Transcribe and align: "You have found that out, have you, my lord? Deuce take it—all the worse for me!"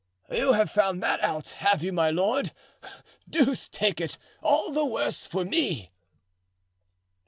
"You 0.31 0.53
have 0.53 0.71
found 0.71 1.03
that 1.03 1.19
out, 1.19 1.49
have 1.49 1.83
you, 1.83 1.93
my 1.93 2.09
lord? 2.09 2.53
Deuce 3.29 3.69
take 3.69 4.01
it—all 4.01 4.71
the 4.71 4.83
worse 4.83 5.27
for 5.27 5.45
me!" 5.45 5.91